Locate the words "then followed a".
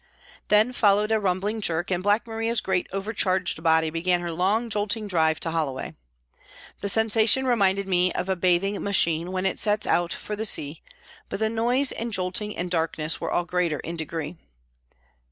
0.47-1.19